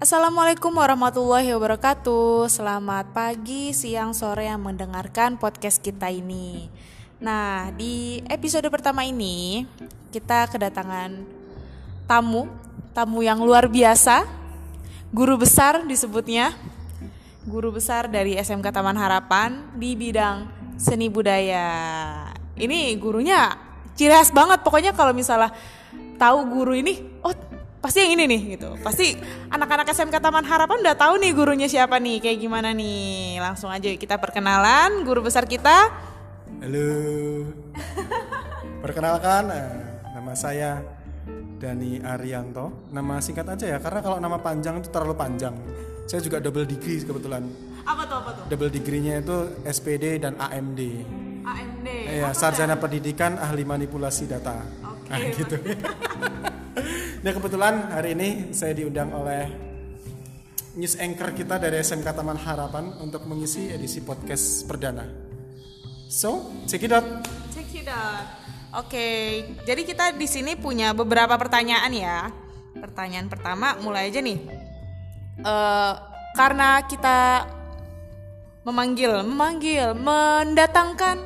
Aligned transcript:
Assalamualaikum 0.00 0.72
warahmatullahi 0.80 1.52
wabarakatuh. 1.52 2.48
Selamat 2.48 3.12
pagi, 3.12 3.76
siang, 3.76 4.16
sore 4.16 4.48
yang 4.48 4.64
mendengarkan 4.64 5.36
podcast 5.36 5.76
kita 5.84 6.08
ini. 6.08 6.72
Nah, 7.20 7.68
di 7.76 8.24
episode 8.24 8.64
pertama 8.72 9.04
ini 9.04 9.68
kita 10.08 10.48
kedatangan 10.48 11.20
tamu, 12.08 12.48
tamu 12.96 13.20
yang 13.20 13.44
luar 13.44 13.68
biasa, 13.68 14.24
guru 15.12 15.36
besar 15.36 15.84
disebutnya, 15.84 16.56
guru 17.44 17.68
besar 17.68 18.08
dari 18.08 18.40
SMK 18.40 18.72
Taman 18.72 18.96
Harapan 18.96 19.68
di 19.76 20.00
bidang 20.00 20.48
seni 20.80 21.12
budaya. 21.12 21.68
Ini 22.56 22.96
gurunya 22.96 23.52
ciri 23.92 24.16
khas 24.16 24.32
banget, 24.32 24.64
pokoknya 24.64 24.96
kalau 24.96 25.12
misalnya 25.12 25.52
tahu 26.16 26.48
guru 26.48 26.72
ini, 26.72 27.04
oh 27.20 27.36
pasti 27.80 28.04
yang 28.04 28.12
ini 28.14 28.24
nih 28.28 28.40
gitu. 28.56 28.76
Pasti 28.84 29.16
anak-anak 29.48 29.88
SMK 29.88 30.20
Taman 30.20 30.44
Harapan 30.44 30.78
udah 30.84 30.96
tahu 30.96 31.16
nih 31.16 31.32
gurunya 31.32 31.68
siapa 31.68 31.96
nih, 31.96 32.20
kayak 32.20 32.38
gimana 32.38 32.76
nih. 32.76 33.40
Langsung 33.40 33.72
aja 33.72 33.88
kita 33.96 34.20
perkenalan 34.20 35.00
guru 35.02 35.24
besar 35.24 35.48
kita. 35.48 35.88
Halo. 36.60 36.88
Perkenalkan, 38.84 39.48
eh, 39.48 39.72
nama 40.12 40.32
saya 40.36 40.84
Dani 41.60 42.00
Arianto. 42.04 42.88
Nama 42.92 43.20
singkat 43.24 43.48
aja 43.48 43.76
ya, 43.76 43.78
karena 43.80 44.00
kalau 44.04 44.16
nama 44.20 44.36
panjang 44.36 44.80
itu 44.80 44.92
terlalu 44.92 45.16
panjang. 45.16 45.56
Saya 46.04 46.20
juga 46.20 46.40
double 46.40 46.68
degree 46.68 47.00
kebetulan. 47.00 47.44
Apa 47.84 48.02
tuh 48.04 48.16
apa 48.20 48.30
tuh? 48.36 48.44
Double 48.52 48.68
degree-nya 48.68 49.24
itu 49.24 49.36
SPD 49.64 50.20
dan 50.20 50.36
AMD. 50.36 50.80
AMD. 51.40 51.88
Iya, 51.88 52.28
sarjana 52.36 52.76
pendidikan 52.76 53.40
ahli 53.40 53.64
manipulasi 53.64 54.28
data. 54.28 54.60
Oke, 54.84 55.08
Nah, 55.10 55.18
gitu. 55.32 55.56
nah, 57.20 57.32
kebetulan 57.36 57.92
hari 57.92 58.16
ini 58.16 58.28
saya 58.56 58.72
diundang 58.72 59.12
oleh 59.12 59.44
news 60.78 60.96
anchor 60.96 61.34
kita 61.36 61.60
dari 61.60 61.82
SMK 61.82 62.16
Taman 62.16 62.38
Harapan 62.38 62.96
untuk 63.02 63.26
mengisi 63.26 63.68
edisi 63.68 64.00
podcast 64.00 64.64
perdana. 64.64 65.04
So, 66.08 66.48
check 66.66 66.86
it 66.86 66.94
out. 66.94 67.06
Check 67.52 67.70
it 67.76 67.90
out. 67.90 68.26
Oke, 68.70 69.42
jadi 69.66 69.82
kita 69.82 70.14
di 70.14 70.30
sini 70.30 70.54
punya 70.54 70.94
beberapa 70.94 71.34
pertanyaan 71.34 71.90
ya. 71.90 72.30
Pertanyaan 72.78 73.26
pertama 73.26 73.74
mulai 73.82 74.08
aja 74.08 74.22
nih. 74.22 74.38
Eh, 75.42 75.92
karena 76.38 76.82
kita 76.86 77.50
memanggil, 78.62 79.26
memanggil, 79.26 79.92
mendatangkan 79.98 81.18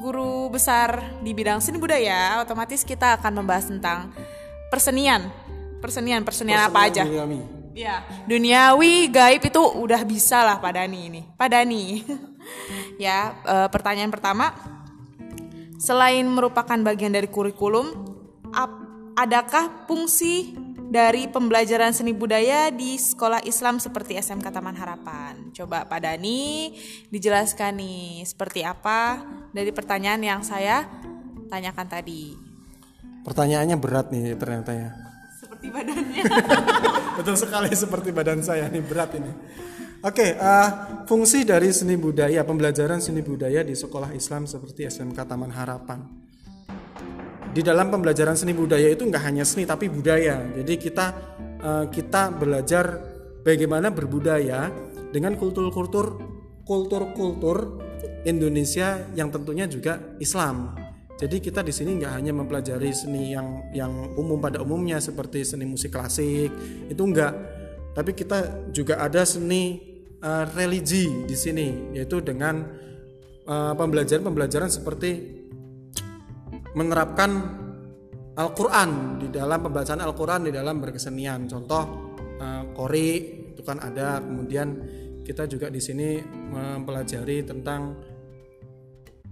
guru 0.00 0.48
besar 0.48 1.18
di 1.20 1.34
bidang 1.36 1.60
seni 1.60 1.76
budaya, 1.76 2.40
otomatis 2.40 2.86
kita 2.86 3.20
akan 3.20 3.42
membahas 3.42 3.68
tentang 3.68 4.14
persenian. 4.68 5.28
Persenian, 5.80 6.24
persenian 6.24 6.66
apa 6.66 6.88
aja? 6.88 7.04
Duniawi. 7.04 7.38
Ya, 7.76 8.00
duniawi, 8.24 9.12
gaib 9.12 9.52
itu 9.52 9.60
udah 9.60 10.00
bisa 10.08 10.40
lah 10.40 10.56
Pak 10.56 10.80
Dani 10.80 11.12
ini. 11.12 11.20
Pak 11.36 11.48
Dani. 11.52 12.00
ya, 13.04 13.36
eh, 13.44 13.68
pertanyaan 13.68 14.08
pertama. 14.08 14.56
Selain 15.76 16.24
merupakan 16.24 16.80
bagian 16.80 17.12
dari 17.12 17.28
kurikulum, 17.28 17.92
ap- 18.56 18.80
adakah 19.20 19.84
fungsi 19.84 20.56
dari 20.88 21.28
pembelajaran 21.28 21.92
seni 21.92 22.16
budaya 22.16 22.72
di 22.72 22.96
sekolah 22.96 23.44
Islam 23.44 23.76
seperti 23.76 24.16
SMK 24.16 24.48
Taman 24.48 24.72
Harapan? 24.72 25.52
Coba 25.52 25.84
Pak 25.84 26.00
Dani 26.00 26.72
dijelaskan 27.12 27.76
nih 27.76 28.24
seperti 28.24 28.64
apa 28.64 29.20
dari 29.52 29.68
pertanyaan 29.68 30.24
yang 30.24 30.40
saya 30.40 30.88
tanyakan 31.52 31.92
tadi. 31.92 32.45
Pertanyaannya 33.26 33.76
berat 33.82 34.14
nih 34.14 34.38
ternyata 34.38 34.70
ya. 34.70 34.94
Seperti 35.34 35.66
badannya. 35.74 36.22
Betul 37.18 37.34
sekali 37.34 37.74
seperti 37.74 38.14
badan 38.14 38.38
saya 38.46 38.70
nih 38.70 38.82
berat 38.86 39.18
ini. 39.18 39.32
Oke, 40.06 40.38
eh, 40.38 40.68
fungsi 41.10 41.42
dari 41.42 41.74
seni 41.74 41.98
budaya, 41.98 42.46
pembelajaran 42.46 43.02
seni 43.02 43.26
budaya 43.26 43.66
di 43.66 43.74
sekolah 43.74 44.14
Islam 44.14 44.46
seperti 44.46 44.86
SMK 44.86 45.18
Taman 45.26 45.50
Harapan. 45.50 46.00
Di 47.50 47.64
dalam 47.66 47.90
pembelajaran 47.90 48.38
seni 48.38 48.54
budaya 48.54 48.86
itu 48.86 49.02
nggak 49.02 49.24
hanya 49.26 49.42
seni 49.42 49.66
tapi 49.66 49.90
budaya. 49.90 50.46
Jadi 50.62 50.74
kita 50.78 51.06
eh, 51.58 51.84
kita 51.90 52.30
belajar 52.30 52.84
bagaimana 53.42 53.90
berbudaya 53.90 54.70
dengan 55.10 55.34
kultur-kultur 55.34 56.22
kultur-kultur 56.62 57.82
Indonesia 58.22 59.10
yang 59.18 59.34
tentunya 59.34 59.66
juga 59.66 60.14
Islam. 60.22 60.85
Jadi 61.16 61.40
kita 61.40 61.64
di 61.64 61.72
sini 61.72 61.96
nggak 61.96 62.12
hanya 62.12 62.32
mempelajari 62.36 62.92
seni 62.92 63.32
yang 63.32 63.72
yang 63.72 64.12
umum 64.20 64.36
pada 64.36 64.60
umumnya 64.60 65.00
seperti 65.00 65.48
seni 65.48 65.64
musik 65.64 65.96
klasik 65.96 66.52
itu 66.92 67.02
enggak, 67.02 67.32
tapi 67.96 68.12
kita 68.12 68.68
juga 68.68 69.00
ada 69.00 69.24
seni 69.24 69.80
eh, 70.20 70.44
religi 70.52 71.24
di 71.24 71.32
sini 71.32 71.96
yaitu 71.96 72.20
dengan 72.20 72.68
eh, 73.48 73.72
pembelajaran-pembelajaran 73.72 74.68
seperti 74.68 75.40
menerapkan 76.76 77.30
Al-Quran 78.36 79.16
di 79.16 79.32
dalam 79.32 79.64
pembacaan 79.64 80.04
Al-Quran 80.04 80.40
di 80.44 80.52
dalam 80.52 80.84
berkesenian. 80.84 81.48
Contoh 81.48 82.12
eh, 82.36 82.62
kori 82.76 83.08
itu 83.56 83.64
kan 83.64 83.80
ada. 83.80 84.20
Kemudian 84.20 84.68
kita 85.24 85.48
juga 85.48 85.72
di 85.72 85.80
sini 85.80 86.20
mempelajari 86.52 87.40
tentang 87.48 87.96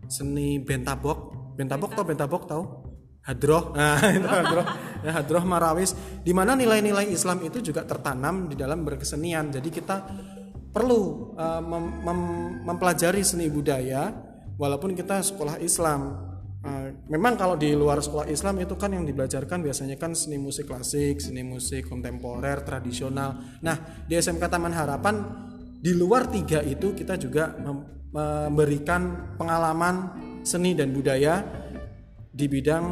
seni 0.08 0.56
bentabok. 0.56 1.43
Bentabok 1.54 1.94
tau 1.94 2.04
bentabok 2.04 2.44
tau? 2.50 2.62
Hadroh, 3.24 3.72
nah 3.78 3.96
itu 4.12 4.28
hadroh, 4.28 4.66
ya, 5.00 5.10
hadroh 5.16 5.44
marawis. 5.48 5.96
Di 6.20 6.36
mana 6.36 6.52
nilai-nilai 6.52 7.08
Islam 7.08 7.40
itu 7.40 7.64
juga 7.64 7.88
tertanam 7.88 8.52
di 8.52 8.54
dalam 8.58 8.84
berkesenian. 8.84 9.48
Jadi 9.48 9.72
kita 9.72 9.96
perlu 10.68 11.32
eh, 11.32 11.62
mem- 11.64 12.04
mem- 12.04 12.60
mempelajari 12.68 13.24
seni 13.24 13.48
budaya, 13.48 14.12
walaupun 14.58 14.94
kita 14.94 15.20
sekolah 15.22 15.58
Islam. 15.62 16.30
Uh, 16.64 16.96
memang 17.12 17.36
kalau 17.36 17.60
di 17.60 17.76
luar 17.76 18.00
sekolah 18.00 18.24
Islam 18.24 18.56
itu 18.56 18.72
kan 18.80 18.88
yang 18.88 19.04
dibelajarkan 19.04 19.60
biasanya 19.60 20.00
kan 20.00 20.16
seni 20.16 20.40
musik 20.40 20.64
klasik, 20.64 21.20
seni 21.20 21.44
musik 21.44 21.84
kontemporer, 21.84 22.64
tradisional. 22.64 23.36
Nah 23.60 24.08
di 24.08 24.16
SMK 24.16 24.48
Taman 24.48 24.72
Harapan 24.72 25.14
di 25.84 25.92
luar 25.92 26.24
tiga 26.32 26.64
itu 26.64 26.96
kita 26.96 27.20
juga 27.20 27.52
mem- 27.60 28.08
memberikan 28.16 29.34
pengalaman 29.36 30.23
seni 30.44 30.76
dan 30.76 30.92
budaya 30.92 31.40
di 32.30 32.46
bidang 32.46 32.84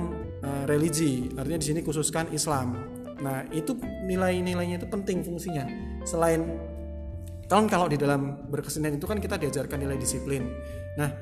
uh, 0.42 0.64
religi. 0.64 1.30
Artinya 1.36 1.60
di 1.60 1.66
sini 1.68 1.80
khususkan 1.84 2.32
Islam. 2.32 2.74
Nah 3.22 3.46
itu 3.54 3.78
nilai-nilainya 4.08 4.82
itu 4.82 4.88
penting 4.90 5.22
fungsinya. 5.22 5.68
Selain 6.02 6.42
kan 7.52 7.68
kalau 7.68 7.84
di 7.84 8.00
dalam 8.00 8.48
berkesenian 8.48 8.96
itu 8.96 9.04
kan 9.04 9.20
kita 9.20 9.36
diajarkan 9.36 9.76
nilai 9.76 10.00
disiplin. 10.00 10.48
Nah, 10.96 11.12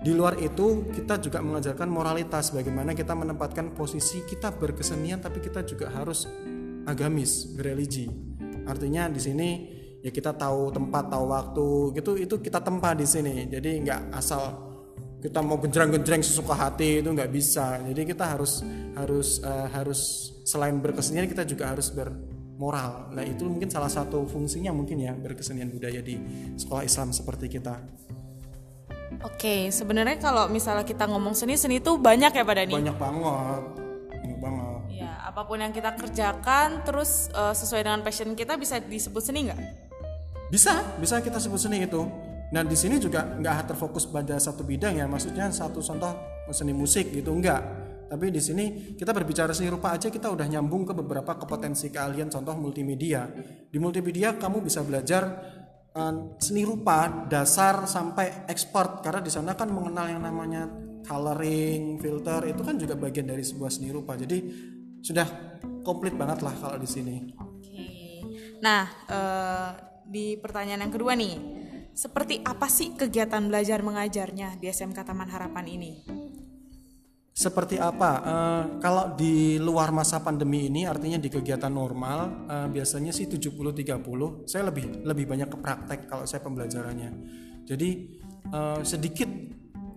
di 0.00 0.16
luar 0.16 0.40
itu 0.40 0.88
kita 0.88 1.20
juga 1.20 1.44
mengajarkan 1.44 1.88
moralitas 1.92 2.56
bagaimana 2.56 2.96
kita 2.96 3.12
menempatkan 3.12 3.76
posisi 3.76 4.24
kita 4.24 4.56
berkesenian 4.56 5.20
tapi 5.20 5.44
kita 5.44 5.60
juga 5.64 5.92
harus 5.92 6.24
agamis, 6.88 7.52
bereligi. 7.52 8.08
Artinya 8.64 9.12
di 9.12 9.20
sini 9.20 9.48
ya 10.00 10.08
kita 10.08 10.32
tahu 10.32 10.72
tempat, 10.72 11.12
tahu 11.12 11.24
waktu, 11.28 11.68
gitu 12.00 12.10
itu 12.16 12.34
kita 12.40 12.64
tempat 12.64 12.96
di 12.96 13.04
sini. 13.08 13.44
Jadi 13.48 13.84
nggak 13.84 14.00
asal 14.16 14.73
kita 15.24 15.40
mau 15.40 15.56
genjreng-genjreng 15.56 16.20
sesuka 16.20 16.52
hati 16.52 17.00
itu 17.00 17.08
nggak 17.08 17.32
bisa. 17.32 17.80
Jadi 17.80 18.12
kita 18.12 18.36
harus 18.36 18.60
harus 18.92 19.40
eh, 19.40 19.68
harus 19.72 20.00
selain 20.44 20.76
berkesenian 20.84 21.24
kita 21.24 21.48
juga 21.48 21.72
harus 21.72 21.88
bermoral. 21.88 23.08
Nah 23.16 23.24
itu 23.24 23.48
mungkin 23.48 23.72
salah 23.72 23.88
satu 23.88 24.28
fungsinya 24.28 24.76
mungkin 24.76 25.00
ya 25.00 25.16
berkesenian 25.16 25.72
budaya 25.72 26.04
di 26.04 26.20
sekolah 26.60 26.84
Islam 26.84 27.16
seperti 27.16 27.48
kita. 27.48 27.80
Oke, 29.24 29.72
sebenarnya 29.72 30.20
kalau 30.20 30.52
misalnya 30.52 30.84
kita 30.84 31.08
ngomong 31.08 31.32
seni, 31.32 31.56
seni 31.56 31.80
itu 31.80 31.96
banyak 31.96 32.34
ya 32.34 32.44
Pak 32.44 32.54
Dani? 32.60 32.74
Banyak 32.76 32.96
banget, 33.00 33.62
banyak 34.20 34.38
banget. 34.42 34.80
Ya, 34.92 35.12
apa 35.24 35.48
pun 35.48 35.56
yang 35.56 35.72
kita 35.72 35.96
kerjakan, 35.96 36.84
terus 36.84 37.32
eh, 37.32 37.54
sesuai 37.56 37.80
dengan 37.80 38.04
passion 38.04 38.36
kita 38.36 38.60
bisa 38.60 38.76
disebut 38.76 39.24
seni 39.24 39.48
nggak? 39.48 39.60
Bisa, 40.52 40.84
bisa 41.00 41.24
kita 41.24 41.40
sebut 41.40 41.56
seni 41.56 41.88
itu. 41.88 42.04
Nah 42.54 42.62
di 42.62 42.78
sini 42.78 43.02
juga 43.02 43.34
nggak 43.34 43.74
terfokus 43.74 44.06
pada 44.06 44.38
satu 44.38 44.62
bidang 44.62 44.94
ya, 44.94 45.10
maksudnya 45.10 45.50
satu 45.50 45.82
contoh 45.82 46.14
seni 46.54 46.70
musik 46.70 47.10
gitu 47.10 47.34
enggak. 47.34 47.58
Tapi 48.06 48.30
di 48.30 48.38
sini 48.38 48.94
kita 48.94 49.10
berbicara 49.10 49.50
seni 49.50 49.66
rupa 49.66 49.90
aja 49.90 50.06
kita 50.06 50.30
udah 50.30 50.46
nyambung 50.46 50.86
ke 50.86 50.94
beberapa 50.94 51.34
kompetensi 51.34 51.90
keahlian 51.90 52.30
contoh 52.30 52.54
multimedia. 52.54 53.26
Di 53.66 53.82
multimedia 53.82 54.38
kamu 54.38 54.62
bisa 54.62 54.86
belajar 54.86 55.22
eh, 55.90 56.14
seni 56.38 56.62
rupa 56.62 57.26
dasar 57.26 57.90
sampai 57.90 58.46
ekspor 58.46 59.02
karena 59.02 59.18
di 59.18 59.34
sana 59.34 59.58
kan 59.58 59.74
mengenal 59.74 60.06
yang 60.14 60.22
namanya 60.22 60.70
coloring, 61.02 61.98
filter 61.98 62.54
itu 62.54 62.62
kan 62.62 62.78
juga 62.78 62.94
bagian 62.94 63.34
dari 63.34 63.42
sebuah 63.42 63.70
seni 63.74 63.90
rupa. 63.90 64.14
Jadi 64.14 64.38
sudah 65.02 65.58
komplit 65.82 66.14
banget 66.14 66.38
lah 66.46 66.54
kalau 66.54 66.78
di 66.78 66.86
sini. 66.86 67.34
Oke. 67.34 67.82
Nah, 68.62 68.86
eh, 69.10 69.70
di 70.06 70.38
pertanyaan 70.38 70.86
yang 70.86 70.94
kedua 70.94 71.18
nih, 71.18 71.63
seperti 71.94 72.42
apa 72.42 72.66
sih 72.66 72.98
kegiatan 72.98 73.46
belajar 73.46 73.80
mengajarnya 73.80 74.58
di 74.58 74.66
SMK 74.68 75.06
Taman 75.06 75.30
Harapan 75.30 75.66
ini? 75.70 75.92
seperti 77.34 77.82
apa? 77.82 78.10
Eh, 78.22 78.62
kalau 78.78 79.18
di 79.18 79.58
luar 79.58 79.90
masa 79.90 80.22
pandemi 80.22 80.70
ini 80.70 80.86
artinya 80.86 81.18
di 81.18 81.26
kegiatan 81.26 81.68
normal 81.68 82.46
eh, 82.46 82.68
biasanya 82.70 83.10
sih 83.10 83.26
70-30 83.26 84.46
saya 84.46 84.70
lebih 84.70 85.02
lebih 85.02 85.26
banyak 85.26 85.50
ke 85.50 85.58
praktek 85.58 86.00
kalau 86.06 86.24
saya 86.30 86.46
pembelajarannya 86.46 87.10
jadi 87.66 87.90
eh, 88.54 88.80
sedikit 88.86 89.26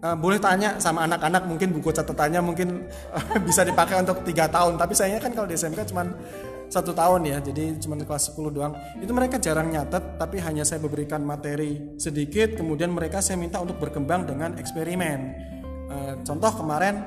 eh, 0.02 0.18
boleh 0.18 0.42
tanya 0.42 0.82
sama 0.82 1.06
anak-anak 1.06 1.46
mungkin 1.46 1.78
buku 1.78 1.94
catatannya 1.94 2.42
mungkin 2.42 2.90
eh, 2.90 3.40
bisa 3.48 3.62
dipakai 3.62 4.02
untuk 4.02 4.26
tiga 4.26 4.50
tahun 4.50 4.74
tapi 4.82 4.98
sayangnya 4.98 5.22
kan 5.22 5.38
kalau 5.38 5.46
di 5.46 5.54
SMK 5.54 5.94
cuman 5.94 6.10
satu 6.68 6.92
tahun 6.92 7.24
ya 7.28 7.38
jadi 7.40 7.80
cuma 7.80 7.96
kelas 7.96 8.36
10 8.36 8.56
doang. 8.56 8.74
Itu 9.00 9.12
mereka 9.16 9.40
jarang 9.40 9.72
nyatet 9.72 10.20
tapi 10.20 10.44
hanya 10.44 10.68
saya 10.68 10.84
berikan 10.84 11.24
materi 11.24 11.96
sedikit 11.96 12.60
kemudian 12.60 12.92
mereka 12.92 13.24
saya 13.24 13.40
minta 13.40 13.60
untuk 13.64 13.80
berkembang 13.80 14.28
dengan 14.28 14.60
eksperimen. 14.60 15.20
Eh, 15.88 16.14
contoh 16.28 16.52
kemarin 16.52 17.04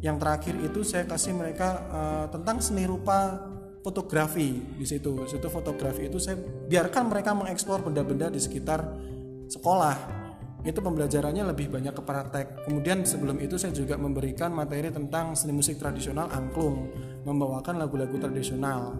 yang 0.00 0.16
terakhir 0.20 0.56
itu 0.60 0.84
saya 0.84 1.08
kasih 1.08 1.32
mereka 1.32 1.68
eh, 1.88 2.26
tentang 2.32 2.60
seni 2.60 2.84
rupa 2.84 3.40
fotografi 3.80 4.60
di 4.76 4.84
situ. 4.84 5.24
Situ 5.24 5.48
fotografi 5.48 6.12
itu 6.12 6.20
saya 6.20 6.36
biarkan 6.68 7.08
mereka 7.08 7.32
mengeksplor 7.32 7.80
benda-benda 7.80 8.28
di 8.28 8.40
sekitar 8.40 8.84
sekolah 9.48 10.19
itu 10.60 10.78
pembelajarannya 10.84 11.44
lebih 11.52 11.72
banyak 11.72 11.94
ke 11.96 12.02
praktek. 12.04 12.46
Kemudian 12.68 13.04
sebelum 13.08 13.40
itu 13.40 13.56
saya 13.56 13.72
juga 13.72 13.96
memberikan 13.96 14.52
materi 14.52 14.92
tentang 14.92 15.32
seni 15.32 15.56
musik 15.56 15.80
tradisional 15.80 16.28
angklung 16.28 16.92
membawakan 17.24 17.80
lagu-lagu 17.80 18.20
tradisional. 18.20 18.92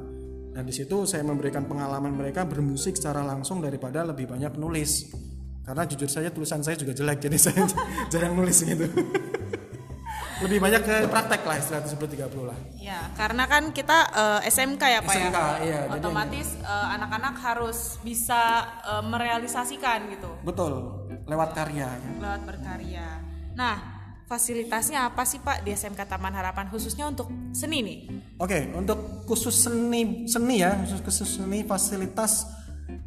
Nah 0.50 0.62
di 0.64 0.72
situ 0.72 1.04
saya 1.04 1.22
memberikan 1.22 1.68
pengalaman 1.68 2.16
mereka 2.16 2.48
bermusik 2.48 2.96
secara 2.96 3.20
langsung 3.22 3.60
daripada 3.60 4.02
lebih 4.08 4.24
banyak 4.28 4.56
nulis. 4.56 5.12
Karena 5.60 5.84
jujur 5.84 6.08
saja 6.08 6.32
tulisan 6.32 6.64
saya 6.64 6.74
juga 6.80 6.96
jelek 6.96 7.28
jadi 7.28 7.36
saya 7.36 7.62
jarang 8.12 8.34
nulis 8.34 8.64
gitu. 8.64 8.88
Lebih 10.40 10.56
banyak 10.56 10.80
ke 10.88 10.96
praktek 11.12 11.44
lah 11.44 11.60
istilah 11.60 11.84
70 11.84 12.16
30 12.32 12.48
lah. 12.48 12.56
Ya, 12.80 13.12
karena 13.12 13.44
kan 13.44 13.76
kita 13.76 14.08
eh, 14.08 14.48
SMK 14.48 14.82
ya 14.88 15.00
Pak 15.04 15.12
SMK, 15.12 15.36
ya. 15.36 15.52
iya, 15.60 15.80
Otomatis 15.92 16.56
eh, 16.56 16.86
anak-anak 16.96 17.36
harus 17.44 18.00
bisa 18.00 18.64
eh, 18.88 19.04
merealisasikan 19.04 20.08
gitu. 20.08 20.32
Betul 20.40 20.99
lewat 21.30 21.54
karya 21.54 21.86
ya. 21.86 22.10
lewat 22.18 22.42
berkarya. 22.42 23.06
Nah, 23.54 23.76
fasilitasnya 24.26 25.06
apa 25.06 25.22
sih 25.22 25.38
Pak 25.38 25.62
di 25.62 25.70
SMK 25.70 26.10
Taman 26.10 26.34
Harapan 26.34 26.66
khususnya 26.66 27.06
untuk 27.06 27.30
seni 27.54 27.78
nih? 27.86 27.98
Oke, 28.42 28.66
untuk 28.74 29.22
khusus 29.30 29.54
seni 29.54 30.26
seni 30.26 30.66
ya, 30.66 30.74
khusus 30.82 31.00
khusus 31.06 31.28
seni 31.38 31.62
fasilitas 31.62 32.50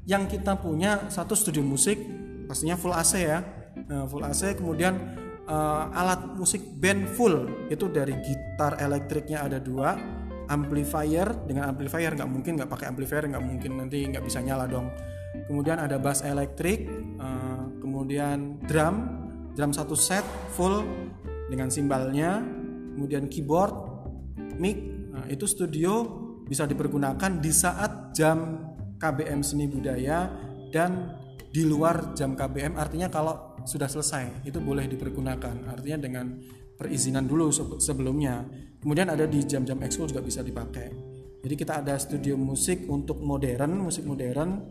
yang 0.08 0.32
kita 0.32 0.56
punya 0.56 1.12
satu 1.12 1.36
studio 1.36 1.60
musik, 1.64 2.00
pastinya 2.48 2.80
full 2.80 2.96
AC 2.96 3.14
ya, 3.20 3.44
Nah, 3.88 4.06
full 4.06 4.24
AC. 4.24 4.58
Kemudian 4.58 4.94
eh, 5.44 5.84
alat 6.00 6.38
musik 6.38 6.62
band 6.78 7.10
full 7.18 7.68
itu 7.68 7.90
dari 7.90 8.16
gitar 8.22 8.80
elektriknya 8.80 9.44
ada 9.44 9.58
dua, 9.60 9.98
amplifier 10.48 11.28
dengan 11.48 11.72
amplifier 11.72 12.14
nggak 12.16 12.30
mungkin 12.30 12.60
nggak 12.60 12.70
pakai 12.72 12.88
amplifier 12.92 13.24
nggak 13.28 13.44
mungkin 13.44 13.72
nanti 13.80 14.08
nggak 14.08 14.24
bisa 14.24 14.40
nyala 14.44 14.70
dong. 14.70 14.88
Kemudian 15.50 15.82
ada 15.82 15.98
bass 15.98 16.22
elektrik, 16.22 16.88
eh, 17.20 17.53
kemudian 17.84 18.64
drum, 18.64 18.96
drum 19.52 19.76
satu 19.76 19.94
set 20.00 20.24
full 20.56 20.88
dengan 21.52 21.68
simbalnya, 21.68 22.40
kemudian 22.96 23.28
keyboard, 23.28 23.76
mic. 24.56 24.80
Nah, 25.12 25.28
itu 25.28 25.44
studio 25.44 26.24
bisa 26.48 26.64
dipergunakan 26.64 27.44
di 27.44 27.52
saat 27.52 28.16
jam 28.16 28.72
KBM 28.96 29.44
seni 29.44 29.68
budaya 29.68 30.32
dan 30.72 31.20
di 31.54 31.68
luar 31.68 32.18
jam 32.18 32.34
KBM 32.34 32.80
artinya 32.80 33.12
kalau 33.14 33.54
sudah 33.68 33.86
selesai 33.86 34.48
itu 34.48 34.58
boleh 34.58 34.90
dipergunakan. 34.90 35.70
Artinya 35.70 36.10
dengan 36.10 36.40
perizinan 36.74 37.30
dulu 37.30 37.54
se- 37.54 37.80
sebelumnya. 37.80 38.42
Kemudian 38.82 39.08
ada 39.08 39.30
di 39.30 39.40
jam-jam 39.46 39.80
ekskul 39.86 40.10
juga 40.10 40.26
bisa 40.26 40.42
dipakai. 40.42 40.92
Jadi 41.44 41.56
kita 41.60 41.84
ada 41.84 41.96
studio 42.00 42.40
musik 42.40 42.88
untuk 42.88 43.20
modern 43.20 43.84
musik 43.84 44.08
modern. 44.08 44.64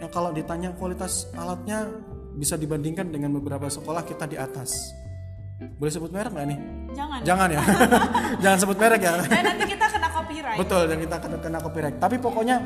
Yang 0.00 0.10
kalau 0.10 0.30
ditanya 0.30 0.72
kualitas 0.74 1.30
alatnya 1.34 1.90
bisa 2.36 2.60
dibandingkan 2.60 3.08
dengan 3.08 3.32
beberapa 3.32 3.66
sekolah 3.66 4.04
kita 4.04 4.28
di 4.28 4.36
atas 4.36 4.92
boleh 5.56 5.88
sebut 5.88 6.12
merek 6.12 6.36
nggak 6.36 6.46
nih 6.52 6.60
Jangan. 6.96 7.18
Jangan 7.22 7.48
ya. 7.52 7.62
Jangan 8.42 8.58
sebut 8.64 8.78
merek 8.80 9.00
ya. 9.04 9.12
Eh, 9.20 9.42
nanti 9.44 9.64
kita 9.68 9.86
kena 9.92 10.08
copyright. 10.08 10.58
Betul 10.58 10.82
dan 10.88 10.98
kita 11.04 11.16
kena, 11.20 11.36
kena 11.36 11.58
copyright. 11.60 11.96
Tapi 12.00 12.16
pokoknya 12.16 12.56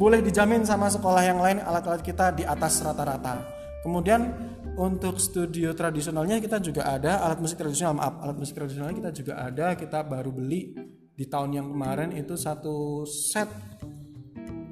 boleh 0.00 0.20
dijamin 0.24 0.64
sama 0.64 0.88
sekolah 0.88 1.22
yang 1.24 1.40
lain 1.40 1.60
alat-alat 1.60 2.00
kita 2.00 2.32
di 2.32 2.44
atas 2.48 2.80
rata-rata. 2.80 3.44
Kemudian 3.84 4.32
untuk 4.76 5.20
studio 5.20 5.76
tradisionalnya 5.76 6.40
kita 6.40 6.60
juga 6.60 6.88
ada 6.88 7.24
alat 7.24 7.40
musik 7.40 7.56
tradisional 7.56 7.96
maaf 7.96 8.20
alat 8.20 8.36
musik 8.36 8.52
tradisionalnya 8.52 8.96
kita 9.00 9.10
juga 9.14 9.32
ada 9.40 9.72
kita 9.72 10.04
baru 10.04 10.28
beli 10.28 10.76
di 11.16 11.24
tahun 11.24 11.56
yang 11.56 11.66
kemarin 11.72 12.12
itu 12.12 12.36
satu 12.36 13.08
set 13.08 13.48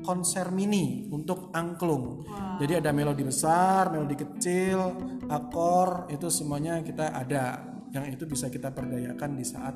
konser 0.05 0.53
mini 0.53 1.09
untuk 1.09 1.49
angklung. 1.57 2.23
Jadi 2.61 2.79
ada 2.79 2.93
melodi 2.93 3.25
besar, 3.25 3.91
melodi 3.91 4.15
kecil, 4.21 4.95
akor 5.33 6.07
itu 6.13 6.29
semuanya 6.29 6.79
kita 6.85 7.11
ada. 7.11 7.65
Yang 7.91 8.21
itu 8.21 8.25
bisa 8.29 8.47
kita 8.53 8.71
perdayakan 8.71 9.31
di 9.35 9.47
saat 9.47 9.75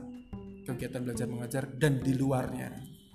kegiatan 0.68 1.00
belajar 1.00 1.26
mengajar 1.26 1.64
dan 1.80 2.04
di 2.04 2.12
luarnya. 2.12 2.68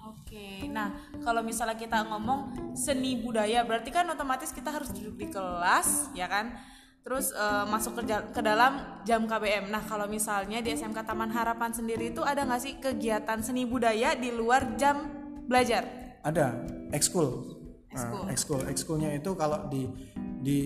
Oke, 0.03 0.65
nah 0.65 0.89
kalau 1.21 1.45
misalnya 1.45 1.77
kita 1.77 2.09
ngomong 2.09 2.73
seni 2.73 3.21
budaya, 3.21 3.61
berarti 3.61 3.93
kan 3.93 4.09
otomatis 4.09 4.49
kita 4.49 4.73
harus 4.73 4.89
duduk 4.89 5.21
di 5.21 5.27
kelas, 5.29 6.09
ya 6.17 6.25
kan? 6.25 6.57
Terus 7.03 7.35
eh, 7.35 7.65
masuk 7.67 8.01
ke, 8.01 8.03
ke 8.31 8.41
dalam 8.41 9.03
jam 9.03 9.27
KBM. 9.27 9.69
Nah 9.69 9.83
kalau 9.85 10.09
misalnya 10.09 10.63
di 10.63 10.73
SMK 10.73 11.03
Taman 11.03 11.29
Harapan 11.29 11.75
sendiri 11.75 12.15
itu 12.15 12.23
ada 12.23 12.47
nggak 12.47 12.61
sih 12.63 12.73
kegiatan 12.79 13.43
seni 13.43 13.67
budaya 13.67 14.15
di 14.15 14.31
luar 14.31 14.73
jam 14.79 15.11
belajar? 15.45 16.02
Ada 16.23 16.65
ekskul. 16.95 17.59
Nah, 17.93 18.25
ekskul, 18.33 18.65
ekskulnya 18.65 19.13
itu 19.13 19.37
kalau 19.37 19.69
di 19.69 19.85
di 20.43 20.59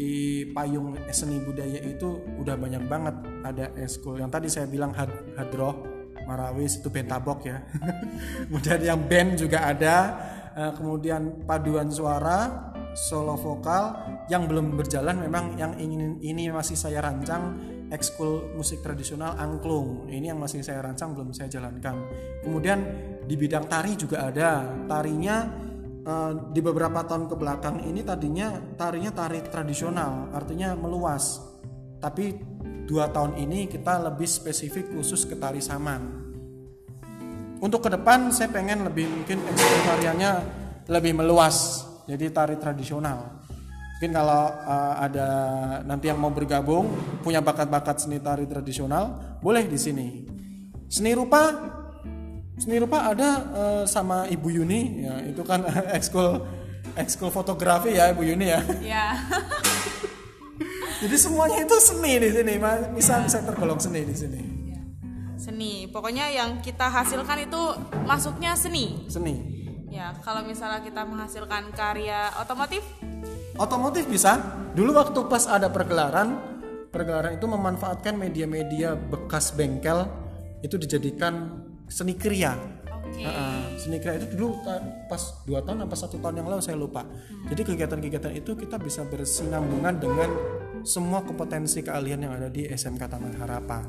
payung 0.56 0.96
seni 1.12 1.38
budaya 1.44 1.84
itu 1.84 2.24
udah 2.40 2.56
banyak 2.56 2.88
banget 2.88 3.16
ada 3.44 3.66
ekskul. 3.76 4.16
Yang 4.18 4.32
tadi 4.32 4.48
saya 4.48 4.66
bilang 4.70 4.96
had, 4.96 5.12
hadroh, 5.36 5.76
marawis 6.24 6.80
itu 6.80 6.88
bentabok 6.88 7.46
ya. 7.46 7.62
kemudian 8.48 8.80
yang 8.80 9.02
band 9.06 9.30
juga 9.38 9.68
ada. 9.68 9.98
Eh, 10.58 10.74
kemudian 10.74 11.46
paduan 11.46 11.94
suara, 11.94 12.74
solo 12.98 13.38
vokal 13.38 13.94
yang 14.26 14.50
belum 14.50 14.74
berjalan 14.74 15.22
memang 15.22 15.54
yang 15.54 15.78
ingin 15.78 16.18
ini 16.18 16.50
masih 16.50 16.74
saya 16.74 17.06
rancang 17.06 17.54
ekskul 17.94 18.58
musik 18.58 18.82
tradisional 18.82 19.38
angklung. 19.38 20.10
Ini 20.10 20.34
yang 20.34 20.42
masih 20.42 20.66
saya 20.66 20.82
rancang 20.82 21.14
belum 21.14 21.30
saya 21.30 21.46
jalankan. 21.54 22.02
Kemudian 22.42 22.82
di 23.28 23.36
bidang 23.36 23.68
tari 23.68 24.00
juga 24.00 24.32
ada. 24.32 24.64
Tarinya 24.88 25.38
eh, 26.08 26.32
di 26.56 26.60
beberapa 26.64 27.04
tahun 27.04 27.28
ke 27.28 27.36
belakang 27.36 27.84
ini 27.84 28.02
tadinya 28.08 28.56
tarinya 28.80 29.12
tari 29.12 29.44
tradisional, 29.44 30.32
artinya 30.32 30.72
meluas. 30.80 31.44
Tapi 32.00 32.32
dua 32.88 33.12
tahun 33.12 33.36
ini 33.36 33.68
kita 33.68 34.00
lebih 34.08 34.26
spesifik 34.26 34.96
khusus 34.96 35.28
ke 35.28 35.36
tari 35.36 35.60
saman. 35.60 36.26
Untuk 37.60 37.84
ke 37.84 37.90
depan 37.92 38.32
saya 38.32 38.48
pengen 38.54 38.88
lebih 38.88 39.10
mungkin 39.10 39.44
ekskul 39.44 39.82
tariannya 39.84 40.32
lebih 40.88 41.20
meluas, 41.20 41.84
jadi 42.08 42.32
tari 42.32 42.56
tradisional. 42.56 43.44
Mungkin 43.98 44.14
kalau 44.14 44.46
uh, 44.46 44.94
ada 45.02 45.28
nanti 45.82 46.06
yang 46.06 46.22
mau 46.22 46.30
bergabung 46.30 46.86
punya 47.26 47.42
bakat-bakat 47.42 47.98
seni 47.98 48.22
tari 48.22 48.46
tradisional, 48.46 49.38
boleh 49.42 49.66
di 49.66 49.74
sini. 49.74 50.08
Seni 50.86 51.18
rupa, 51.18 51.50
seni 52.58 52.82
rupa 52.82 53.14
ada 53.14 53.30
uh, 53.54 53.84
sama 53.86 54.26
Ibu 54.28 54.48
Yuni, 54.50 55.06
ya 55.06 55.16
itu 55.24 55.42
kan 55.46 55.64
ekskul 55.98 56.44
ekskul 56.98 57.30
fotografi 57.30 57.96
ya 57.96 58.12
Ibu 58.12 58.22
Yuni 58.26 58.48
ya. 58.50 58.62
Ya. 58.82 59.06
Jadi 61.06 61.14
semuanya 61.14 61.62
itu 61.62 61.78
seni 61.78 62.18
di 62.18 62.30
sini, 62.34 62.58
Ma. 62.58 62.90
bisa 62.90 63.22
bisa 63.22 63.38
tergolong 63.46 63.78
seni 63.78 64.02
di 64.04 64.16
sini. 64.18 64.42
seni, 65.38 65.88
pokoknya 65.88 66.28
yang 66.28 66.60
kita 66.60 66.92
hasilkan 66.92 67.48
itu 67.48 67.62
masuknya 68.04 68.52
seni. 68.58 69.06
Seni. 69.08 69.38
Ya, 69.88 70.12
kalau 70.20 70.44
misalnya 70.44 70.84
kita 70.84 71.08
menghasilkan 71.08 71.72
karya 71.72 72.36
otomotif, 72.42 72.84
Otomotif 73.58 74.06
bisa. 74.06 74.38
Dulu 74.78 74.94
waktu 74.94 75.18
pas 75.26 75.50
ada 75.50 75.74
pergelaran, 75.74 76.38
pergelaran 76.94 77.42
itu 77.42 77.50
memanfaatkan 77.50 78.14
media-media 78.14 78.94
bekas 78.94 79.50
bengkel 79.58 80.06
itu 80.62 80.78
dijadikan 80.78 81.66
seni 81.88 82.14
kriya. 82.16 82.54
oke. 82.54 83.24
Heeh, 83.24 83.60
seni 83.80 83.98
kriya 83.98 84.20
itu 84.20 84.36
dulu 84.36 84.62
pas 85.08 85.22
dua 85.48 85.64
tahun 85.64 85.88
apa 85.88 85.96
satu 85.96 86.20
tahun 86.20 86.44
yang 86.44 86.48
lalu 86.52 86.62
saya 86.62 86.78
lupa. 86.78 87.08
Jadi 87.48 87.62
kegiatan-kegiatan 87.64 88.34
itu 88.36 88.56
kita 88.56 88.76
bisa 88.78 89.08
bersinambungan 89.08 89.96
dengan 89.98 90.30
semua 90.84 91.24
kompetensi 91.24 91.84
keahlian 91.84 92.24
yang 92.24 92.34
ada 92.36 92.48
di 92.52 92.68
SMK 92.68 93.04
Taman 93.08 93.36
Harapan. 93.40 93.84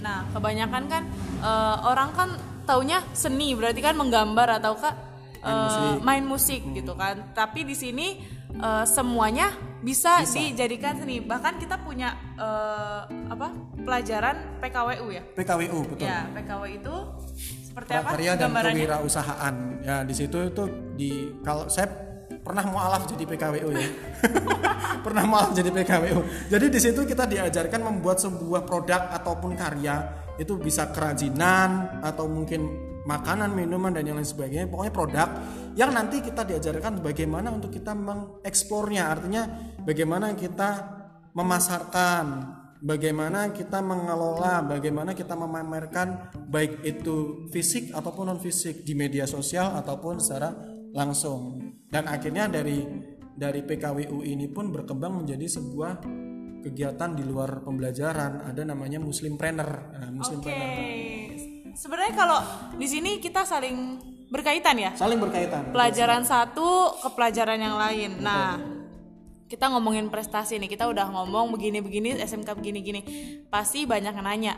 Nah, 0.00 0.24
kebanyakan 0.32 0.82
kan 0.88 1.02
eh, 1.44 1.76
orang 1.84 2.10
kan 2.16 2.28
taunya 2.64 3.04
seni, 3.12 3.52
berarti 3.52 3.80
kan 3.84 3.96
menggambar 3.96 4.60
atau 4.60 4.76
kak 4.76 4.96
Main 5.40 5.56
musik. 5.56 6.04
main 6.04 6.24
musik 6.28 6.60
gitu 6.76 6.92
kan. 6.96 7.32
Tapi 7.32 7.64
di 7.64 7.72
sini 7.72 8.20
eh, 8.52 8.84
semuanya 8.84 9.69
bisa, 9.80 10.24
dijadikan 10.24 11.00
seni. 11.00 11.24
Bahkan 11.24 11.56
kita 11.60 11.80
punya 11.80 12.16
eh, 12.36 13.02
apa 13.08 13.48
pelajaran 13.80 14.60
PKWU 14.60 15.06
ya. 15.12 15.22
PKWU 15.34 15.78
betul. 15.88 16.06
Ya 16.06 16.28
PKW 16.30 16.62
itu 16.80 16.94
seperti 17.70 17.90
apa 17.96 18.12
Prakarya 18.12 18.32
dan 18.36 18.50
kewirausahaan. 18.52 19.54
Ya 19.80 19.96
di 20.04 20.14
situ 20.14 20.38
itu 20.44 20.62
di 20.96 21.10
kalau 21.40 21.66
saya 21.72 21.88
pernah 22.40 22.64
mualaf 22.68 23.08
jadi 23.08 23.24
PKWU 23.24 23.68
ya. 23.72 23.88
pernah 25.04 25.24
mualaf 25.24 25.52
jadi 25.56 25.70
PKWU. 25.72 26.20
Jadi 26.52 26.66
di 26.68 26.80
situ 26.80 27.00
kita 27.08 27.24
diajarkan 27.24 27.80
membuat 27.80 28.20
sebuah 28.20 28.68
produk 28.68 29.12
ataupun 29.16 29.56
karya 29.56 29.96
itu 30.36 30.56
bisa 30.56 30.88
kerajinan 30.88 32.00
atau 32.00 32.24
mungkin 32.24 32.90
makanan, 33.04 33.52
minuman 33.52 33.92
dan 33.92 34.04
yang 34.04 34.16
lain 34.16 34.28
sebagainya. 34.28 34.68
Pokoknya 34.68 34.92
produk 34.92 35.28
yang 35.78 35.94
nanti 35.94 36.18
kita 36.18 36.42
diajarkan 36.42 37.02
bagaimana 37.02 37.54
untuk 37.54 37.70
kita 37.70 37.94
mengeksplornya. 37.94 39.02
Artinya 39.06 39.42
bagaimana 39.86 40.34
kita 40.34 40.70
memasarkan, 41.34 42.24
bagaimana 42.82 43.54
kita 43.54 43.78
mengelola, 43.84 44.66
bagaimana 44.66 45.14
kita 45.14 45.38
memamerkan 45.38 46.34
baik 46.50 46.82
itu 46.82 47.46
fisik 47.54 47.94
ataupun 47.94 48.34
non 48.34 48.40
fisik 48.42 48.82
di 48.82 48.98
media 48.98 49.28
sosial 49.30 49.78
ataupun 49.78 50.18
secara 50.18 50.50
langsung. 50.90 51.70
Dan 51.86 52.10
akhirnya 52.10 52.50
dari 52.50 52.82
dari 53.30 53.62
PKWU 53.62 54.26
ini 54.26 54.50
pun 54.50 54.74
berkembang 54.74 55.22
menjadi 55.22 55.46
sebuah 55.46 56.02
kegiatan 56.60 57.16
di 57.16 57.24
luar 57.24 57.62
pembelajaran. 57.64 58.44
Ada 58.44 58.68
namanya 58.68 59.00
Muslim 59.00 59.38
Planner. 59.40 59.96
Nah, 59.96 60.10
Muslim 60.12 60.42
Oke. 60.42 60.50
Planner 60.50 61.50
Sebenarnya 61.80 62.12
kalau 62.12 62.40
di 62.76 62.84
sini 62.84 63.22
kita 63.22 63.46
saling 63.46 64.09
berkaitan 64.30 64.78
ya. 64.78 64.90
saling 64.94 65.18
berkaitan. 65.18 65.74
Pelajaran 65.74 66.22
satu 66.22 66.96
ke 67.02 67.08
pelajaran 67.18 67.58
yang 67.58 67.76
lain. 67.76 68.22
Nah, 68.22 68.62
kita 69.50 69.66
ngomongin 69.74 70.06
prestasi 70.06 70.62
nih. 70.62 70.70
Kita 70.70 70.86
udah 70.86 71.10
ngomong 71.10 71.50
begini-begini, 71.58 72.22
SMK 72.22 72.54
begini-gini. 72.54 73.02
Pasti 73.50 73.82
banyak 73.82 74.14
yang 74.14 74.26
nanya, 74.26 74.54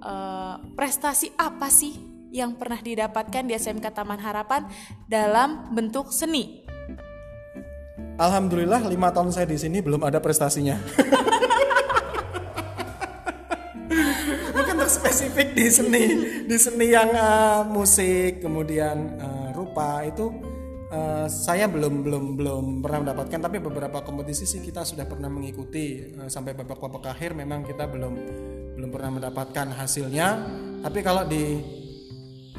"Eh, 0.00 0.54
prestasi 0.72 1.36
apa 1.36 1.68
sih 1.68 1.92
yang 2.32 2.56
pernah 2.56 2.80
didapatkan 2.80 3.44
di 3.44 3.52
SMK 3.52 3.92
Taman 3.92 4.18
Harapan 4.22 4.64
dalam 5.04 5.68
bentuk 5.76 6.08
seni? 6.08 6.64
Alhamdulillah 8.16 8.84
lima 8.88 9.12
tahun 9.12 9.32
saya 9.32 9.44
di 9.48 9.60
sini 9.60 9.84
belum 9.84 10.00
ada 10.04 10.20
prestasinya. 10.20 10.80
Mungkin 14.56 14.74
untuk 14.76 14.90
spesifik 14.90 15.54
di 15.54 15.66
seni, 15.70 16.04
di 16.44 16.56
seni 16.56 16.86
yang 16.90 17.10
eh, 17.12 17.62
musik, 17.68 18.42
kemudian 18.42 18.96
eh, 19.20 19.48
rupa 19.54 20.02
itu 20.04 20.30
eh, 20.90 21.26
saya 21.30 21.70
belum 21.70 22.04
belum 22.04 22.24
belum 22.36 22.64
pernah 22.84 23.10
mendapatkan. 23.10 23.40
Tapi 23.40 23.58
beberapa 23.62 24.02
kompetisi 24.02 24.44
sih 24.44 24.60
kita 24.60 24.84
sudah 24.84 25.04
pernah 25.06 25.30
mengikuti 25.32 26.10
Eh, 26.20 26.28
sampai 26.28 26.52
babak-babak 26.52 27.16
akhir. 27.16 27.32
Memang 27.32 27.64
kita 27.64 27.88
belum 27.88 28.14
belum 28.76 28.90
pernah 28.92 29.10
mendapatkan 29.20 29.72
hasilnya. 29.76 30.28
Tapi 30.84 31.00
kalau 31.00 31.24
di 31.24 31.44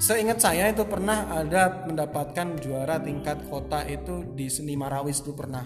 Seingat 0.01 0.41
saya 0.41 0.73
itu 0.73 0.81
pernah 0.89 1.29
ada 1.29 1.85
mendapatkan 1.85 2.57
juara 2.57 2.97
tingkat 2.97 3.45
kota 3.45 3.85
itu 3.85 4.25
di 4.33 4.49
seni 4.49 4.73
Marawis 4.73 5.21
itu 5.21 5.29
pernah. 5.29 5.61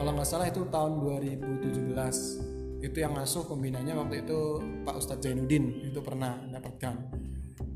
Kalau 0.00 0.16
nggak 0.16 0.24
salah 0.24 0.48
itu 0.48 0.64
tahun 0.72 0.96
2017. 1.04 2.59
Itu 2.80 2.96
yang 2.98 3.12
ngasuh 3.12 3.44
pembinanya 3.44 3.92
waktu 3.92 4.24
itu 4.24 4.38
Pak 4.82 4.96
Ustadz 4.96 5.24
Zainuddin 5.24 5.84
itu 5.84 6.00
pernah 6.00 6.40
mendapatkan. 6.40 6.94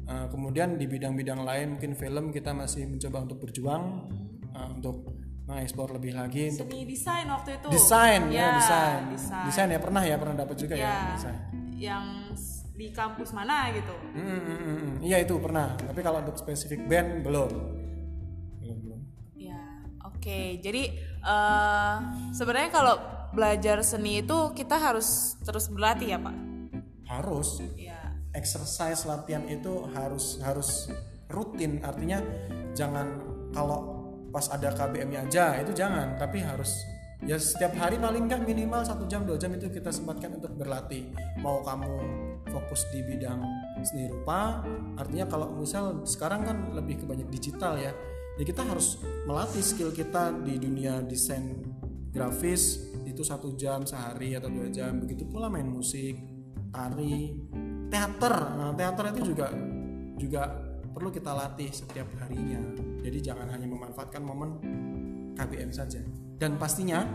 Eh, 0.05 0.27
kemudian 0.29 0.77
di 0.77 0.85
bidang-bidang 0.85 1.45
lain 1.45 1.77
mungkin 1.77 1.97
film 1.97 2.29
kita 2.29 2.53
masih 2.53 2.85
mencoba 2.85 3.25
untuk 3.25 3.39
berjuang 3.41 4.09
eh, 4.53 4.69
untuk 4.73 4.97
mengeksplor 5.45 5.93
lebih 5.97 6.17
lagi 6.17 6.57
untuk 6.57 6.69
Seni 6.73 6.89
desain 6.89 7.29
waktu 7.29 7.61
itu. 7.61 7.69
desain 7.69 8.23
ya, 8.33 8.57
desain. 8.57 9.01
desain. 9.13 9.45
desain 9.45 9.69
ya 9.69 9.81
pernah 9.81 10.01
ya 10.01 10.17
pernah 10.17 10.37
dapat 10.41 10.57
juga 10.57 10.73
ya, 10.73 10.89
Ya, 10.89 10.97
desain. 11.17 11.37
yang 11.77 12.05
di 12.75 12.89
kampus 12.91 13.31
mana 13.31 13.71
gitu. 13.71 13.93
Hmm, 14.13 14.25
hmm, 14.25 14.41
hmm, 14.41 14.77
hmm. 14.81 14.95
Iya 14.99 15.23
itu 15.23 15.37
pernah. 15.37 15.77
Tapi 15.77 16.01
kalau 16.01 16.25
untuk 16.25 16.35
spesifik 16.35 16.89
band 16.89 17.23
belum. 17.23 17.51
Belum 18.59 18.79
belum. 18.83 19.01
Ya, 19.37 19.61
oke. 20.03 20.59
Jadi 20.59 20.83
eh 21.23 21.97
sebenarnya 22.35 22.71
kalau 22.73 22.97
belajar 23.35 23.83
seni 23.83 24.23
itu 24.23 24.55
kita 24.55 24.79
harus 24.79 25.35
terus 25.43 25.67
berlatih 25.69 26.15
ya, 26.15 26.19
Pak. 26.23 26.37
Harus 27.05 27.61
Ya. 27.77 28.01
exercise 28.35 29.05
latihan 29.05 29.45
itu 29.47 29.87
harus 29.95 30.39
harus 30.41 30.89
rutin. 31.29 31.83
Artinya 31.83 32.23
jangan 32.75 33.21
kalau 33.55 34.07
pas 34.35 34.51
ada 34.51 34.75
KBM-nya 34.75 35.31
aja 35.31 35.63
itu 35.63 35.71
jangan, 35.75 36.19
tapi 36.19 36.43
harus 36.43 36.75
ya 37.25 37.39
setiap 37.39 37.73
hari 37.79 37.97
paling 37.97 38.27
nggak 38.27 38.43
minimal 38.43 38.83
satu 38.83 39.07
jam 39.07 39.23
dua 39.25 39.39
jam 39.39 39.55
itu 39.55 39.71
kita 39.71 39.95
sempatkan 39.95 40.35
untuk 40.39 40.51
berlatih. 40.59 41.07
Mau 41.39 41.63
kamu 41.63 41.93
fokus 42.51 42.83
di 42.91 43.01
bidang 43.07 43.39
seni 43.87 44.11
rupa, 44.11 44.67
artinya 44.99 45.27
kalau 45.31 45.55
misal 45.55 46.03
sekarang 46.03 46.43
kan 46.43 46.57
lebih 46.75 47.03
ke 47.03 47.05
banyak 47.07 47.29
digital 47.31 47.79
ya. 47.79 47.95
Ya 48.35 48.43
kita 48.43 48.67
harus 48.67 48.99
melatih 49.31 49.63
skill 49.63 49.95
kita 49.95 50.35
di 50.43 50.59
dunia 50.59 50.99
desain 51.07 51.55
grafis 52.11 52.83
itu 53.15 53.23
satu 53.23 53.55
jam 53.55 53.87
sehari 53.87 54.35
atau 54.35 54.51
dua 54.51 54.67
jam. 54.75 54.99
Begitu 54.99 55.25
pula 55.31 55.47
main 55.47 55.71
musik, 55.71 56.19
tari, 56.75 57.31
teater. 57.87 58.35
Nah, 58.59 58.75
teater 58.75 59.15
itu 59.15 59.31
juga 59.31 59.55
juga 60.19 60.43
perlu 60.91 61.15
kita 61.15 61.31
latih 61.31 61.71
setiap 61.71 62.11
harinya. 62.27 62.59
Jadi 63.07 63.19
jangan 63.23 63.47
hanya 63.55 63.71
memanfaatkan 63.71 64.23
momen 64.27 64.51
KBM 65.39 65.71
saja. 65.71 66.03
Dan 66.35 66.59
pastinya 66.59 67.07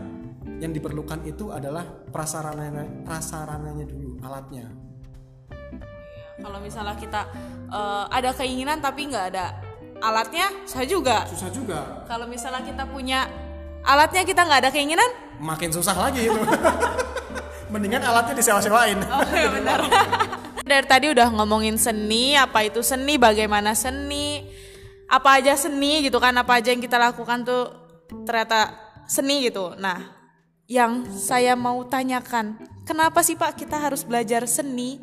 yang 0.60 0.72
diperlukan 0.72 1.28
itu 1.28 1.52
adalah 1.52 1.84
prasarananya 1.84 3.04
prasarananya 3.04 3.84
dulu, 3.84 4.16
alatnya. 4.24 4.72
Kalau 6.40 6.56
misalnya 6.64 6.96
kita 6.96 7.28
eh, 7.68 8.04
ada 8.08 8.32
keinginan 8.32 8.80
tapi 8.80 9.12
nggak 9.12 9.26
ada 9.36 9.60
alatnya, 10.00 10.48
susah 10.64 10.84
juga. 10.88 11.16
Susah 11.28 11.52
juga. 11.52 12.04
Kalau 12.08 12.24
misalnya 12.24 12.64
kita 12.64 12.88
punya 12.88 13.28
alatnya 13.84 14.22
kita 14.24 14.44
nggak 14.44 14.60
ada 14.66 14.70
keinginan, 14.70 15.10
Makin 15.40 15.72
susah 15.72 15.96
lagi 15.96 16.28
itu. 16.28 16.36
Mendingan 17.72 18.04
alatnya 18.04 18.36
disewa-sewain. 18.36 19.00
Oh 19.08 19.24
iya 19.32 19.48
benar. 19.48 19.80
Dari 20.60 20.86
tadi 20.86 21.06
udah 21.10 21.32
ngomongin 21.32 21.80
seni, 21.80 22.36
apa 22.36 22.62
itu 22.62 22.84
seni, 22.84 23.16
bagaimana 23.16 23.72
seni, 23.72 24.44
apa 25.08 25.40
aja 25.40 25.56
seni 25.56 26.04
gitu 26.04 26.20
kan, 26.20 26.36
apa 26.36 26.60
aja 26.60 26.70
yang 26.70 26.84
kita 26.84 27.00
lakukan 27.00 27.42
tuh 27.42 27.72
ternyata 28.28 28.76
seni 29.08 29.48
gitu. 29.48 29.74
Nah, 29.80 29.98
yang 30.68 31.08
saya 31.16 31.56
mau 31.56 31.82
tanyakan, 31.88 32.60
kenapa 32.84 33.24
sih 33.24 33.34
Pak 33.34 33.56
kita 33.56 33.80
harus 33.80 34.04
belajar 34.04 34.44
seni? 34.44 35.00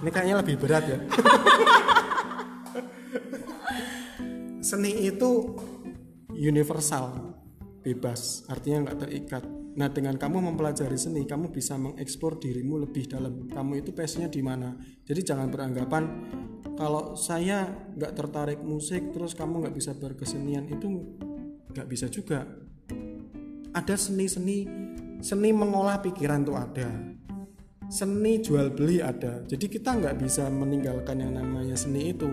Ini 0.00 0.10
kayaknya 0.12 0.36
lebih 0.40 0.56
berat 0.56 0.84
ya. 0.86 0.98
Seni 4.66 5.06
itu 5.06 5.54
universal, 6.34 7.38
bebas, 7.86 8.42
artinya 8.50 8.90
nggak 8.90 8.98
terikat. 8.98 9.46
Nah, 9.78 9.86
dengan 9.94 10.18
kamu 10.18 10.42
mempelajari 10.42 10.98
seni, 10.98 11.22
kamu 11.22 11.54
bisa 11.54 11.78
mengeksplor 11.78 12.42
dirimu 12.42 12.82
lebih 12.82 13.06
dalam. 13.06 13.46
Kamu 13.46 13.78
itu 13.78 13.94
passionnya 13.94 14.26
di 14.26 14.42
mana? 14.42 14.74
Jadi 15.06 15.22
jangan 15.22 15.54
beranggapan 15.54 16.02
kalau 16.74 17.14
saya 17.14 17.62
nggak 17.94 18.12
tertarik 18.18 18.58
musik, 18.66 19.14
terus 19.14 19.38
kamu 19.38 19.62
nggak 19.70 19.76
bisa 19.78 19.94
berkesenian 19.94 20.66
itu 20.66 21.14
nggak 21.70 21.86
bisa 21.86 22.10
juga. 22.10 22.42
Ada 23.70 23.94
seni-seni, 23.94 24.66
seni 25.22 25.54
mengolah 25.54 26.02
pikiran 26.02 26.42
tuh 26.42 26.58
ada 26.58 26.90
seni 27.86 28.42
jual 28.42 28.74
beli 28.74 28.98
ada 28.98 29.46
jadi 29.46 29.62
kita 29.70 29.94
nggak 30.02 30.18
bisa 30.18 30.50
meninggalkan 30.50 31.22
yang 31.22 31.38
namanya 31.38 31.78
seni 31.78 32.10
itu 32.10 32.26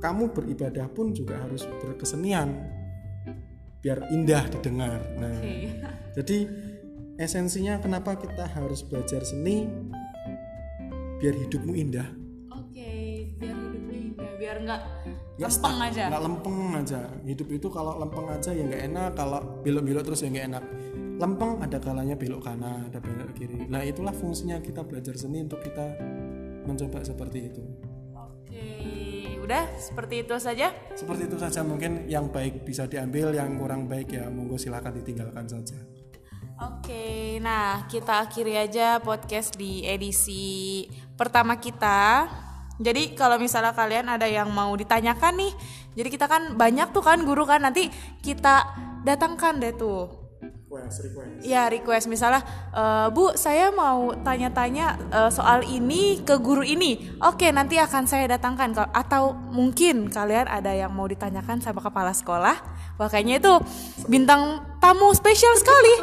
kamu 0.00 0.32
beribadah 0.32 0.88
pun 0.90 1.12
juga 1.12 1.36
harus 1.44 1.68
berkesenian 1.68 2.56
biar 3.80 4.08
indah 4.12 4.44
didengar. 4.48 5.00
Nah 5.16 5.40
jadi 6.16 6.48
esensinya 7.20 7.80
kenapa 7.80 8.16
kita 8.16 8.48
harus 8.48 8.80
belajar 8.84 9.24
seni? 9.24 9.68
Biar 11.20 11.36
hidupmu 11.36 11.76
indah. 11.76 12.08
Oke, 12.56 12.88
biar 13.36 13.52
hidupnya 13.52 13.98
indah, 14.08 14.30
biar 14.40 14.56
nggak 14.64 14.80
nggak 15.36 15.52
lempeng 15.52 15.76
stuck, 15.76 15.88
aja. 15.88 16.04
nggak 16.08 16.22
lempeng 16.24 16.58
aja. 16.76 17.00
Hidup 17.28 17.48
itu 17.52 17.68
kalau 17.68 17.92
lempeng 18.00 18.26
aja 18.28 18.50
ya 18.56 18.64
nggak 18.64 18.82
enak 18.88 19.10
kalau 19.16 19.40
belok-belok 19.60 20.04
terus 20.08 20.24
ya 20.24 20.32
nggak 20.32 20.48
enak. 20.48 20.64
Lempeng 21.20 21.60
ada 21.60 21.76
kalanya 21.76 22.16
belok 22.16 22.48
kanan 22.48 22.88
ada 22.88 22.96
belok 23.04 23.36
kiri. 23.36 23.68
Nah 23.68 23.84
itulah 23.84 24.16
fungsinya 24.16 24.56
kita 24.64 24.80
belajar 24.80 25.12
seni 25.20 25.44
untuk 25.44 25.60
kita 25.60 25.92
mencoba 26.64 27.04
seperti 27.04 27.52
itu 27.52 27.64
udah 29.50 29.66
seperti 29.82 30.22
itu 30.22 30.38
saja. 30.38 30.70
seperti 30.94 31.26
itu 31.26 31.34
saja 31.34 31.66
mungkin 31.66 32.06
yang 32.06 32.30
baik 32.30 32.62
bisa 32.62 32.86
diambil 32.86 33.34
yang 33.34 33.58
kurang 33.58 33.90
baik 33.90 34.14
ya 34.14 34.30
monggo 34.30 34.54
silakan 34.54 34.94
ditinggalkan 35.02 35.50
saja 35.50 35.74
Oke, 36.60 37.40
nah 37.40 37.88
kita 37.88 38.28
akhiri 38.28 38.52
aja 38.52 39.00
podcast 39.00 39.56
di 39.56 39.80
edisi 39.80 40.84
pertama 41.16 41.56
kita. 41.56 42.28
Jadi 42.76 43.16
kalau 43.16 43.40
misalnya 43.40 43.72
kalian 43.72 44.12
ada 44.12 44.28
yang 44.28 44.52
mau 44.52 44.68
ditanyakan 44.76 45.40
nih, 45.40 45.52
jadi 45.96 46.08
kita 46.12 46.28
kan 46.28 46.60
banyak 46.60 46.92
tuh 46.92 47.00
kan 47.00 47.24
guru 47.24 47.48
kan 47.48 47.64
nanti 47.64 47.88
kita 48.20 48.76
datangkan 49.08 49.56
deh 49.56 49.72
tuh 49.72 50.19
request 50.40 51.44
ya 51.44 51.68
request. 51.68 52.06
Misalnya 52.08 52.42
"Eh, 52.72 53.06
bu 53.12 53.36
saya 53.36 53.68
mau 53.70 54.16
tanya-tanya 54.24 54.96
eh, 55.12 55.30
soal 55.30 55.64
ini 55.68 56.24
ke 56.24 56.40
guru 56.40 56.64
ini. 56.64 57.16
Oke 57.20 57.52
nanti 57.52 57.76
akan 57.76 58.08
saya 58.08 58.26
datangkan. 58.36 58.72
Ka- 58.72 58.90
atau 58.92 59.32
mungkin 59.32 60.08
kalian 60.08 60.48
ada 60.48 60.72
yang 60.72 60.90
mau 60.90 61.04
ditanyakan 61.04 61.60
sama 61.60 61.84
kepala 61.84 62.16
sekolah. 62.16 62.56
Wah 62.96 63.08
kayaknya 63.08 63.40
itu 63.40 63.52
bintang 64.08 64.64
tamu 64.80 65.12
spesial 65.12 65.52
sekali. 65.60 65.94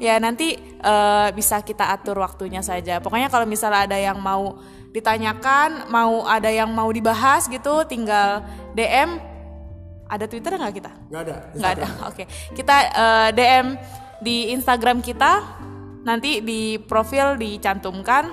Ya 0.00 0.16
nanti 0.16 0.56
eh, 0.80 1.28
bisa 1.34 1.60
kita 1.60 1.90
atur 1.92 2.22
waktunya 2.22 2.62
saja. 2.64 3.02
Pokoknya 3.02 3.28
kalau 3.28 3.44
misalnya 3.44 3.84
ada 3.84 3.98
yang 3.98 4.16
mau 4.16 4.56
ditanyakan 4.96 5.92
mau 5.92 6.24
ada 6.24 6.48
yang 6.48 6.72
mau 6.72 6.88
dibahas 6.88 7.52
gitu 7.52 7.84
tinggal 7.84 8.40
DM 8.72 9.35
ada 10.06 10.24
Twitter 10.30 10.54
nggak 10.54 10.74
kita? 10.74 10.92
Nggak 11.10 11.22
ada. 11.26 11.36
Nggak 11.54 11.72
ada. 11.78 11.86
Oke. 12.10 12.24
Kita 12.54 12.76
eh, 12.86 13.28
DM 13.34 13.66
di 14.22 14.36
Instagram 14.54 15.02
kita. 15.02 15.32
Nanti 16.06 16.40
di 16.42 16.78
profil 16.78 17.34
dicantumkan. 17.38 18.30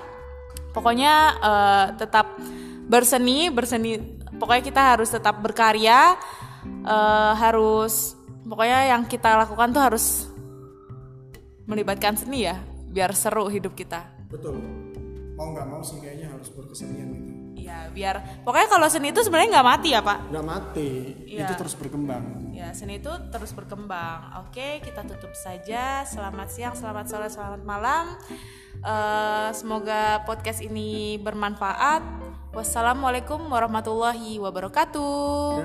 Pokoknya 0.74 1.14
eh, 1.42 1.86
tetap 1.98 2.38
berseni 2.86 3.50
berseni. 3.50 3.98
Pokoknya 4.38 4.64
kita 4.64 4.82
harus 4.98 5.10
tetap 5.10 5.42
berkarya. 5.42 6.18
Eh, 6.64 7.34
harus 7.38 8.16
pokoknya 8.46 8.94
yang 8.94 9.04
kita 9.10 9.36
lakukan 9.36 9.74
tuh 9.74 9.84
harus 9.84 10.06
melibatkan 11.64 12.20
seni 12.20 12.48
ya 12.48 12.60
biar 12.94 13.12
seru 13.18 13.50
hidup 13.50 13.74
kita. 13.74 14.06
Betul. 14.30 14.62
Mau 15.34 15.50
nggak 15.50 15.66
mau 15.66 15.82
sih 15.82 15.98
kayaknya 15.98 16.30
harus 16.30 16.54
berkesenian 16.54 17.10
gitu 17.10 17.43
ya 17.54 17.88
biar 17.90 18.42
pokoknya 18.42 18.68
kalau 18.68 18.88
seni 18.90 19.14
itu 19.14 19.22
sebenarnya 19.22 19.60
nggak 19.60 19.68
mati 19.68 19.90
ya 19.94 20.02
pak 20.02 20.20
nggak 20.30 20.46
mati 20.46 20.90
Iya. 21.30 21.46
itu 21.48 21.54
terus 21.58 21.74
berkembang 21.78 22.44
Ya, 22.54 22.72
seni 22.72 23.02
itu 23.04 23.12
terus 23.28 23.52
berkembang. 23.52 24.40
Oke, 24.48 24.80
kita 24.80 25.04
tutup 25.04 25.36
saja. 25.36 26.08
Selamat 26.08 26.48
siang, 26.48 26.72
selamat 26.72 27.12
sore, 27.12 27.28
selamat 27.28 27.60
malam. 27.68 28.16
Eh, 28.80 29.50
semoga 29.52 30.24
podcast 30.24 30.64
ini 30.64 31.20
bermanfaat. 31.20 32.00
Wassalamualaikum 32.56 33.52
warahmatullahi 33.52 34.40
wabarakatuh. 34.40 35.60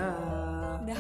Ya. 0.91 0.99